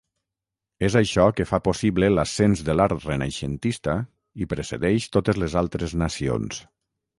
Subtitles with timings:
[0.85, 3.97] És això que fa possible l'ascens de l'art renaixentista
[4.45, 6.67] i precedeix totes les altres nacions.